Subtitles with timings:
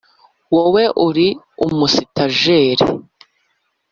[0.55, 1.27] wowe uri
[1.65, 2.85] umusitajeri.